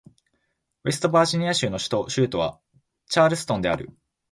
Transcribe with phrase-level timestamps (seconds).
[0.83, 2.59] ウェストバージニア州の州都は
[3.05, 3.91] チャールストンである